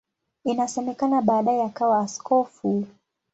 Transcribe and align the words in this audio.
Inasemekana 0.43 1.21
baadaye 1.21 1.63
akawa 1.65 1.99
askofu. 1.99 2.87